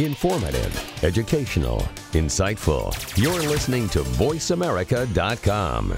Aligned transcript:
Informative, 0.00 1.04
educational, 1.04 1.80
insightful. 2.12 2.90
You're 3.18 3.42
listening 3.42 3.86
to 3.90 3.98
VoiceAmerica.com. 4.00 5.94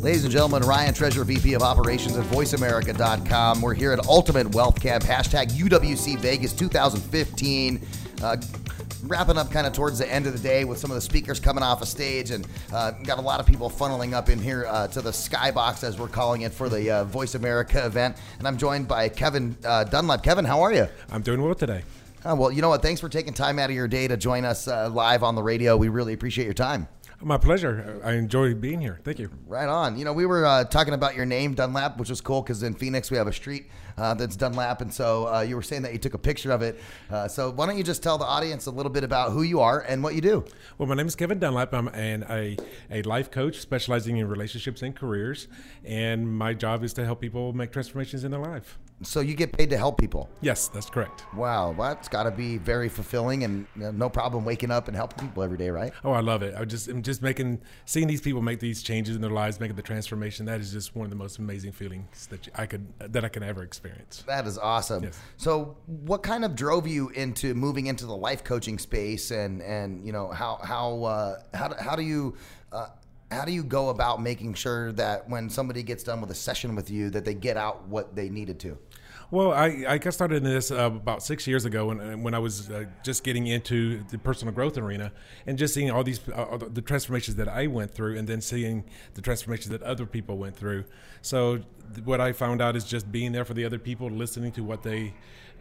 Ladies 0.00 0.22
and 0.22 0.32
gentlemen, 0.32 0.62
Ryan 0.62 0.94
Treasure, 0.94 1.24
VP 1.24 1.54
of 1.54 1.62
Operations 1.62 2.16
at 2.16 2.24
VoiceAmerica.com. 2.26 3.60
We're 3.60 3.74
here 3.74 3.90
at 3.90 4.06
Ultimate 4.06 4.54
Wealth 4.54 4.80
Camp, 4.80 5.02
hashtag 5.02 5.48
UWC 5.48 6.20
Vegas 6.20 6.52
2015. 6.52 7.84
Uh, 8.22 8.36
wrapping 9.04 9.38
up 9.38 9.50
kind 9.50 9.66
of 9.66 9.72
towards 9.72 9.98
the 9.98 10.12
end 10.12 10.26
of 10.26 10.32
the 10.32 10.38
day 10.38 10.64
with 10.64 10.78
some 10.78 10.90
of 10.90 10.94
the 10.94 11.00
speakers 11.00 11.40
coming 11.40 11.62
off 11.62 11.82
a 11.82 11.86
stage 11.86 12.30
and 12.30 12.46
uh, 12.72 12.90
got 13.04 13.18
a 13.18 13.22
lot 13.22 13.40
of 13.40 13.46
people 13.46 13.70
funneling 13.70 14.12
up 14.12 14.28
in 14.28 14.38
here 14.38 14.66
uh, 14.66 14.88
to 14.88 15.00
the 15.00 15.10
skybox 15.10 15.84
as 15.84 15.98
we're 15.98 16.08
calling 16.08 16.42
it 16.42 16.52
for 16.52 16.68
the 16.68 16.90
uh, 16.90 17.04
voice 17.04 17.34
america 17.34 17.84
event. 17.84 18.16
And 18.38 18.46
i'm 18.46 18.56
joined 18.56 18.88
by 18.88 19.08
kevin 19.08 19.56
uh, 19.64 19.84
dunlap. 19.84 20.22
Kevin 20.22 20.44
how 20.44 20.62
are 20.62 20.72
you? 20.72 20.88
I'm 21.10 21.22
doing 21.22 21.42
well 21.42 21.54
today. 21.54 21.82
Uh, 22.24 22.34
well 22.36 22.50
you 22.50 22.62
know 22.62 22.68
what? 22.68 22.82
Thanks 22.82 23.00
for 23.00 23.08
taking 23.08 23.32
time 23.32 23.58
out 23.58 23.70
of 23.70 23.76
your 23.76 23.88
day 23.88 24.08
to 24.08 24.16
join 24.16 24.44
us 24.44 24.68
uh, 24.68 24.88
live 24.90 25.22
on 25.22 25.34
the 25.34 25.42
radio. 25.42 25.76
We 25.76 25.88
really 25.88 26.12
appreciate 26.12 26.44
your 26.44 26.54
time 26.54 26.88
my 27.20 27.36
pleasure. 27.36 28.00
I 28.04 28.12
enjoy 28.12 28.54
being 28.54 28.80
here. 28.80 29.00
Thank 29.02 29.18
you. 29.18 29.30
Right 29.46 29.68
on. 29.68 29.98
You 29.98 30.04
know, 30.04 30.12
we 30.12 30.26
were 30.26 30.46
uh, 30.46 30.64
talking 30.64 30.94
about 30.94 31.16
your 31.16 31.26
name, 31.26 31.54
Dunlap, 31.54 31.98
which 31.98 32.10
was 32.10 32.20
cool 32.20 32.42
because 32.42 32.62
in 32.62 32.74
Phoenix 32.74 33.10
we 33.10 33.16
have 33.16 33.26
a 33.26 33.32
street 33.32 33.66
uh, 33.96 34.14
that's 34.14 34.36
Dunlap, 34.36 34.80
and 34.80 34.92
so 34.92 35.26
uh, 35.26 35.40
you 35.40 35.56
were 35.56 35.62
saying 35.62 35.82
that 35.82 35.92
you 35.92 35.98
took 35.98 36.14
a 36.14 36.18
picture 36.18 36.52
of 36.52 36.62
it. 36.62 36.80
Uh, 37.10 37.26
so 37.26 37.50
why 37.50 37.66
don't 37.66 37.76
you 37.76 37.82
just 37.82 38.02
tell 38.02 38.18
the 38.18 38.24
audience 38.24 38.66
a 38.66 38.70
little 38.70 38.90
bit 38.90 39.04
about 39.04 39.32
who 39.32 39.42
you 39.42 39.60
are 39.60 39.80
and 39.80 40.02
what 40.02 40.14
you 40.14 40.20
do? 40.20 40.44
Well, 40.78 40.88
my 40.88 40.94
name 40.94 41.06
is 41.06 41.16
Kevin 41.16 41.38
Dunlap. 41.38 41.74
I'm 41.74 41.88
an, 41.88 42.24
a 42.30 42.56
a 42.90 43.02
life 43.02 43.30
coach 43.30 43.58
specializing 43.58 44.16
in 44.18 44.28
relationships 44.28 44.82
and 44.82 44.94
careers, 44.94 45.48
and 45.84 46.32
my 46.32 46.54
job 46.54 46.84
is 46.84 46.92
to 46.94 47.04
help 47.04 47.20
people 47.20 47.52
make 47.52 47.72
transformations 47.72 48.24
in 48.24 48.30
their 48.30 48.40
life. 48.40 48.78
So 49.02 49.20
you 49.20 49.34
get 49.34 49.52
paid 49.52 49.70
to 49.70 49.76
help 49.76 49.98
people? 49.98 50.28
Yes, 50.40 50.68
that's 50.68 50.90
correct. 50.90 51.24
Wow, 51.34 51.70
well, 51.70 51.94
that's 51.94 52.08
got 52.08 52.24
to 52.24 52.32
be 52.32 52.58
very 52.58 52.88
fulfilling 52.88 53.44
and 53.44 53.66
no 53.76 54.08
problem 54.08 54.44
waking 54.44 54.70
up 54.70 54.88
and 54.88 54.96
helping 54.96 55.28
people 55.28 55.42
every 55.42 55.56
day, 55.56 55.70
right? 55.70 55.92
Oh, 56.04 56.12
I 56.12 56.20
love 56.20 56.42
it. 56.42 56.54
I 56.56 56.64
just 56.64 56.88
I'm 56.88 57.02
just 57.02 57.22
making 57.22 57.60
seeing 57.84 58.08
these 58.08 58.20
people 58.20 58.42
make 58.42 58.58
these 58.58 58.82
changes 58.82 59.14
in 59.14 59.22
their 59.22 59.30
lives, 59.30 59.60
making 59.60 59.76
the 59.76 59.82
transformation. 59.82 60.46
That 60.46 60.60
is 60.60 60.72
just 60.72 60.96
one 60.96 61.04
of 61.04 61.10
the 61.10 61.16
most 61.16 61.38
amazing 61.38 61.72
feelings 61.72 62.26
that 62.28 62.48
I 62.56 62.66
could 62.66 62.86
that 62.98 63.24
I 63.24 63.28
can 63.28 63.42
ever 63.42 63.62
experience. 63.62 64.24
That 64.26 64.46
is 64.46 64.58
awesome. 64.58 65.04
Yes. 65.04 65.20
So, 65.36 65.76
what 65.86 66.22
kind 66.22 66.44
of 66.44 66.56
drove 66.56 66.86
you 66.86 67.10
into 67.10 67.54
moving 67.54 67.86
into 67.86 68.04
the 68.06 68.16
life 68.16 68.42
coaching 68.42 68.78
space, 68.78 69.30
and 69.30 69.62
and 69.62 70.04
you 70.04 70.12
know 70.12 70.28
how 70.28 70.58
how 70.62 71.04
uh, 71.04 71.40
how 71.54 71.72
how 71.78 71.94
do 71.94 72.02
you 72.02 72.34
uh, 72.72 72.88
how 73.30 73.44
do 73.44 73.52
you 73.52 73.62
go 73.62 73.90
about 73.90 74.22
making 74.22 74.54
sure 74.54 74.92
that 74.92 75.28
when 75.28 75.50
somebody 75.50 75.82
gets 75.82 76.02
done 76.02 76.20
with 76.20 76.30
a 76.30 76.34
session 76.34 76.74
with 76.74 76.90
you 76.90 77.10
that 77.10 77.24
they 77.24 77.34
get 77.34 77.56
out 77.56 77.86
what 77.88 78.16
they 78.16 78.28
needed 78.28 78.58
to 78.60 78.78
well, 79.30 79.52
I, 79.52 79.84
I 79.86 79.98
got 79.98 80.14
started 80.14 80.38
in 80.38 80.44
this 80.44 80.70
uh, 80.70 80.86
about 80.86 81.22
six 81.22 81.46
years 81.46 81.66
ago 81.66 81.86
when, 81.88 82.22
when 82.22 82.32
I 82.32 82.38
was 82.38 82.70
uh, 82.70 82.86
just 83.02 83.24
getting 83.24 83.46
into 83.46 84.02
the 84.04 84.16
personal 84.16 84.54
growth 84.54 84.78
arena 84.78 85.12
and 85.46 85.58
just 85.58 85.74
seeing 85.74 85.90
all 85.90 86.02
these 86.02 86.20
uh, 86.30 86.58
the 86.70 86.80
transformations 86.80 87.36
that 87.36 87.48
I 87.48 87.66
went 87.66 87.90
through 87.90 88.16
and 88.16 88.26
then 88.26 88.40
seeing 88.40 88.84
the 89.14 89.20
transformations 89.20 89.68
that 89.68 89.82
other 89.82 90.06
people 90.06 90.38
went 90.38 90.56
through. 90.56 90.84
So 91.20 91.60
what 92.04 92.20
I 92.22 92.32
found 92.32 92.62
out 92.62 92.74
is 92.74 92.84
just 92.84 93.12
being 93.12 93.32
there 93.32 93.44
for 93.44 93.54
the 93.54 93.66
other 93.66 93.78
people, 93.78 94.08
listening 94.08 94.52
to 94.52 94.64
what 94.64 94.82
they 94.82 95.14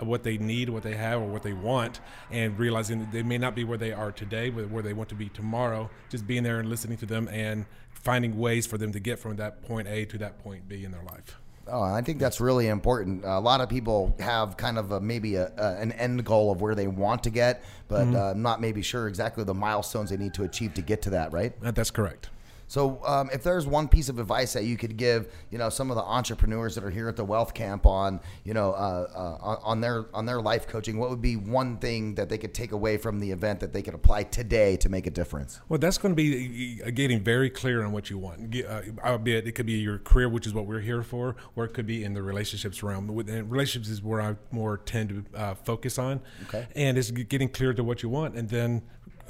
what 0.00 0.24
they 0.24 0.36
need, 0.36 0.68
what 0.68 0.82
they 0.82 0.96
have, 0.96 1.22
or 1.22 1.26
what 1.26 1.42
they 1.42 1.52
want, 1.52 2.00
and 2.30 2.58
realizing 2.58 2.98
that 2.98 3.12
they 3.12 3.22
may 3.22 3.38
not 3.38 3.54
be 3.54 3.64
where 3.64 3.78
they 3.78 3.92
are 3.92 4.10
today, 4.12 4.50
but 4.50 4.68
where 4.68 4.82
they 4.82 4.92
want 4.92 5.08
to 5.08 5.14
be 5.14 5.28
tomorrow. 5.28 5.88
Just 6.10 6.26
being 6.26 6.42
there 6.42 6.58
and 6.58 6.68
listening 6.68 6.98
to 6.98 7.06
them 7.06 7.28
and 7.28 7.64
finding 7.92 8.36
ways 8.36 8.66
for 8.66 8.76
them 8.76 8.92
to 8.92 9.00
get 9.00 9.18
from 9.18 9.36
that 9.36 9.62
point 9.62 9.88
A 9.88 10.04
to 10.06 10.18
that 10.18 10.38
point 10.40 10.68
B 10.68 10.84
in 10.84 10.90
their 10.90 11.04
life. 11.04 11.38
Oh, 11.66 11.82
I 11.82 12.02
think 12.02 12.18
that's 12.18 12.40
really 12.40 12.68
important. 12.68 13.24
a 13.24 13.38
lot 13.38 13.60
of 13.60 13.68
people 13.68 14.14
have 14.18 14.56
kind 14.56 14.78
of 14.78 14.92
a, 14.92 15.00
maybe 15.00 15.36
a, 15.36 15.50
a, 15.56 15.76
an 15.80 15.92
end 15.92 16.24
goal 16.24 16.52
of 16.52 16.60
where 16.60 16.74
they 16.74 16.86
want 16.86 17.22
to 17.24 17.30
get, 17.30 17.62
but 17.88 18.04
mm-hmm. 18.04 18.16
uh, 18.16 18.34
not 18.34 18.60
maybe 18.60 18.82
sure 18.82 19.08
exactly 19.08 19.44
the 19.44 19.54
milestones 19.54 20.10
they 20.10 20.16
need 20.16 20.34
to 20.34 20.44
achieve 20.44 20.74
to 20.74 20.82
get 20.82 21.02
to 21.02 21.10
that. 21.10 21.32
Right? 21.32 21.54
That's 21.60 21.90
correct. 21.90 22.28
So, 22.74 23.00
um, 23.06 23.30
if 23.32 23.44
there's 23.44 23.68
one 23.68 23.86
piece 23.86 24.08
of 24.08 24.18
advice 24.18 24.52
that 24.54 24.64
you 24.64 24.76
could 24.76 24.96
give, 24.96 25.32
you 25.52 25.58
know, 25.58 25.68
some 25.68 25.92
of 25.92 25.96
the 25.96 26.02
entrepreneurs 26.02 26.74
that 26.74 26.82
are 26.82 26.90
here 26.90 27.08
at 27.08 27.14
the 27.14 27.24
Wealth 27.24 27.54
Camp 27.54 27.86
on, 27.86 28.18
you 28.42 28.52
know, 28.52 28.72
uh, 28.72 29.38
uh, 29.40 29.58
on 29.62 29.80
their 29.80 30.06
on 30.12 30.26
their 30.26 30.40
life 30.40 30.66
coaching, 30.66 30.98
what 30.98 31.08
would 31.08 31.22
be 31.22 31.36
one 31.36 31.76
thing 31.76 32.16
that 32.16 32.28
they 32.28 32.36
could 32.36 32.52
take 32.52 32.72
away 32.72 32.96
from 32.96 33.20
the 33.20 33.30
event 33.30 33.60
that 33.60 33.72
they 33.72 33.80
could 33.80 33.94
apply 33.94 34.24
today 34.24 34.76
to 34.78 34.88
make 34.88 35.06
a 35.06 35.10
difference? 35.10 35.60
Well, 35.68 35.78
that's 35.78 35.98
going 35.98 36.16
to 36.16 36.20
be 36.20 36.82
uh, 36.84 36.90
getting 36.90 37.22
very 37.22 37.48
clear 37.48 37.84
on 37.84 37.92
what 37.92 38.10
you 38.10 38.18
want. 38.18 38.56
Uh, 38.56 38.80
albeit 39.04 39.46
it 39.46 39.52
could 39.52 39.66
be 39.66 39.74
your 39.74 39.98
career, 39.98 40.28
which 40.28 40.44
is 40.44 40.52
what 40.52 40.66
we're 40.66 40.80
here 40.80 41.04
for, 41.04 41.36
or 41.54 41.66
it 41.66 41.74
could 41.74 41.86
be 41.86 42.02
in 42.02 42.12
the 42.12 42.24
relationships 42.24 42.82
realm. 42.82 43.08
And 43.08 43.48
relationships 43.52 43.88
is 43.88 44.02
where 44.02 44.20
I 44.20 44.34
more 44.50 44.78
tend 44.78 45.10
to 45.10 45.38
uh, 45.38 45.54
focus 45.54 45.96
on. 45.96 46.20
Okay. 46.48 46.66
And 46.74 46.98
it's 46.98 47.12
getting 47.12 47.50
clear 47.50 47.72
to 47.72 47.84
what 47.84 48.02
you 48.02 48.08
want, 48.08 48.34
and 48.34 48.48
then 48.48 48.82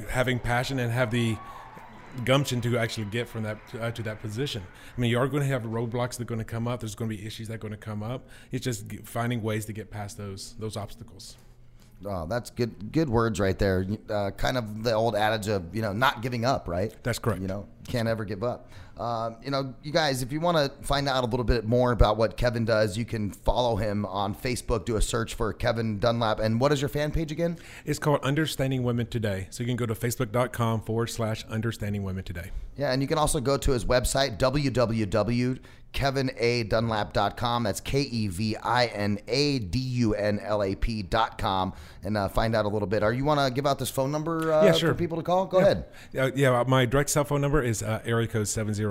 having 0.09 0.39
passion 0.39 0.79
and 0.79 0.91
have 0.91 1.11
the 1.11 1.37
gumption 2.25 2.61
to 2.63 2.79
actually 2.79 3.07
get 3.07 3.29
from 3.29 3.43
that 3.43 3.59
uh, 3.81 3.91
to 3.91 4.03
that 4.03 4.21
position. 4.21 4.63
I 4.97 5.01
mean, 5.01 5.11
you 5.11 5.19
are 5.19 5.29
going 5.29 5.43
to 5.43 5.49
have 5.49 5.63
roadblocks 5.63 6.17
that 6.17 6.23
are 6.23 6.25
going 6.25 6.39
to 6.39 6.45
come 6.45 6.69
up. 6.69 6.81
There's 6.81 6.95
going 6.95 7.11
to 7.11 7.17
be 7.17 7.27
issues 7.27 7.49
that 7.49 7.55
are 7.55 7.59
going 7.59 7.73
to 7.73 7.79
come 7.79 8.03
up. 8.03 8.29
It's 8.53 8.65
just 8.65 8.91
finding 9.05 9.43
ways 9.43 9.65
to 9.67 9.73
get 9.73 9.91
past 9.91 10.17
those 10.17 10.55
those 10.59 10.77
obstacles. 10.77 11.37
Oh, 12.07 12.27
that's 12.27 12.51
good. 12.51 12.93
Good 12.93 13.09
words 13.09 13.41
right 13.41 13.59
there. 13.59 13.87
Uh, 14.11 14.31
kind 14.33 14.59
of 14.59 14.83
the 14.83 14.93
old 14.93 15.17
adage 15.17 15.49
of 15.49 15.75
you 15.75 15.83
know 15.83 15.93
not 15.93 16.23
giving 16.23 16.45
up, 16.45 16.69
right? 16.69 16.95
That's 17.03 17.19
correct. 17.19 17.41
You 17.41 17.49
know, 17.49 17.67
can't 17.89 18.09
ever 18.09 18.25
give 18.25 18.43
up. 18.43 18.71
Um, 18.99 19.37
you 19.43 19.51
know, 19.51 19.75
you 19.83 19.93
guys, 19.93 20.23
if 20.23 20.33
you 20.33 20.41
want 20.41 20.57
to 20.57 20.87
find 20.87 21.09
out 21.09 21.25
a 21.25 21.27
little 21.27 21.45
bit 21.45 21.65
more 21.65 21.93
about 21.93 22.17
what 22.17 22.37
Kevin 22.37 22.65
does, 22.65 22.97
you 22.97 23.05
can 23.05 23.31
follow 23.31 23.77
him 23.77 24.07
on 24.07 24.35
Facebook. 24.35 24.85
Do 24.85 24.97
a 24.97 25.03
search 25.03 25.35
for 25.35 25.53
Kevin 25.53 25.99
Dunlap. 25.99 26.39
And 26.39 26.61
what 26.61 26.73
is 26.73 26.81
your 26.81 26.89
fan 26.89 27.11
page 27.11 27.33
again? 27.33 27.59
It's 27.85 27.99
called 27.99 28.21
Understanding 28.23 28.83
Women 28.85 29.07
Today. 29.07 29.49
So 29.51 29.63
you 29.63 29.67
can 29.67 29.77
go 29.77 29.87
to 29.87 29.95
facebook.com 29.95 30.83
forward 30.83 31.09
slash 31.09 31.45
Understanding 31.47 32.03
Women 32.03 32.25
Today. 32.25 32.51
Yeah, 32.77 32.93
and 32.93 33.03
you 33.03 33.09
can 33.09 33.19
also 33.19 33.41
go 33.41 33.57
to 33.57 33.73
his 33.73 33.85
website, 33.85 34.39
www 34.39 35.59
kevinadunlap.com. 35.95 37.63
That's 37.63 37.81
K 37.81 38.01
E 38.01 38.29
V 38.29 38.57
I 38.57 38.87
N 38.87 39.19
A 39.29 39.61
D 39.61 39.79
U 39.79 40.15
N 40.15 40.41
L 40.41 40.63
A 40.63 40.75
P.com 40.75 41.73
and 42.03 42.17
uh, 42.17 42.29
find 42.29 42.55
out 42.55 42.67
a 42.67 42.69
little 42.69 42.89
bit. 42.89 43.03
Are 43.03 43.13
you 43.13 43.25
want 43.25 43.41
to 43.41 43.55
give 43.55 43.67
out 43.67 43.79
this 43.79 43.91
phone 43.91 44.13
number 44.13 44.53
uh, 44.53 44.65
yeah, 44.65 44.73
sure. 44.73 44.91
for 44.91 44.99
people 44.99 45.17
to 45.17 45.23
call? 45.23 45.47
Go 45.47 45.59
yeah. 45.59 45.65
ahead. 45.65 45.85
Uh, 46.19 46.31
yeah, 46.35 46.65
my 46.67 46.85
direct 46.85 47.11
cell 47.11 47.25
phone 47.25 47.41
number 47.41 47.63
is 47.63 47.83
uh, 47.83 48.03
area 48.05 48.27
code 48.27 48.49
702 48.49 48.84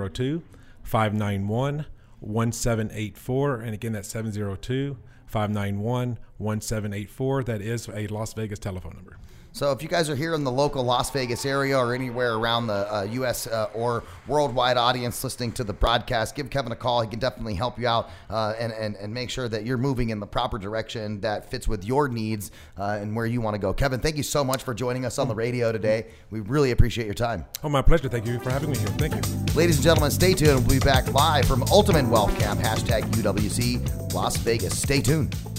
591 0.82 1.86
1784. 2.20 3.60
And 3.60 3.74
again, 3.74 3.92
that's 3.92 4.08
702 4.08 4.96
591 5.26 6.18
1784. 6.38 7.44
That 7.44 7.60
is 7.60 7.88
a 7.88 8.06
Las 8.08 8.34
Vegas 8.34 8.58
telephone 8.58 8.94
number. 8.96 9.18
So 9.54 9.70
if 9.70 9.84
you 9.84 9.88
guys 9.88 10.10
are 10.10 10.16
here 10.16 10.34
in 10.34 10.42
the 10.42 10.50
local 10.50 10.82
Las 10.82 11.10
Vegas 11.12 11.46
area 11.46 11.78
or 11.78 11.94
anywhere 11.94 12.34
around 12.34 12.66
the 12.66 12.92
uh, 12.92 13.02
U.S. 13.04 13.46
Uh, 13.46 13.70
or 13.72 14.02
worldwide 14.26 14.76
audience 14.76 15.22
listening 15.22 15.52
to 15.52 15.62
the 15.62 15.72
broadcast, 15.72 16.34
give 16.34 16.50
Kevin 16.50 16.72
a 16.72 16.76
call. 16.76 17.02
He 17.02 17.08
can 17.08 17.20
definitely 17.20 17.54
help 17.54 17.78
you 17.78 17.86
out 17.86 18.10
uh, 18.28 18.54
and, 18.58 18.72
and, 18.72 18.96
and 18.96 19.14
make 19.14 19.30
sure 19.30 19.48
that 19.48 19.64
you're 19.64 19.78
moving 19.78 20.10
in 20.10 20.18
the 20.18 20.26
proper 20.26 20.58
direction 20.58 21.20
that 21.20 21.52
fits 21.52 21.68
with 21.68 21.84
your 21.84 22.08
needs 22.08 22.50
uh, 22.76 22.98
and 23.00 23.14
where 23.14 23.26
you 23.26 23.40
want 23.40 23.54
to 23.54 23.60
go. 23.60 23.72
Kevin, 23.72 24.00
thank 24.00 24.16
you 24.16 24.24
so 24.24 24.42
much 24.42 24.64
for 24.64 24.74
joining 24.74 25.04
us 25.04 25.20
on 25.20 25.28
the 25.28 25.36
radio 25.36 25.70
today. 25.70 26.06
We 26.30 26.40
really 26.40 26.72
appreciate 26.72 27.04
your 27.04 27.14
time. 27.14 27.44
Oh, 27.62 27.68
my 27.68 27.80
pleasure. 27.80 28.08
Thank 28.08 28.26
you 28.26 28.40
for 28.40 28.50
having 28.50 28.72
me 28.72 28.78
here. 28.78 28.88
Thank 28.88 29.14
you. 29.14 29.54
Ladies 29.54 29.76
and 29.76 29.84
gentlemen, 29.84 30.10
stay 30.10 30.34
tuned. 30.34 30.66
We'll 30.66 30.80
be 30.80 30.84
back 30.84 31.12
live 31.12 31.44
from 31.44 31.62
Ultimate 31.70 32.08
Wealth 32.08 32.36
Camp, 32.40 32.58
hashtag 32.58 33.02
UWC 33.12 34.12
Las 34.14 34.36
Vegas. 34.38 34.76
Stay 34.76 35.00
tuned 35.00 35.23
soon. 35.32 35.53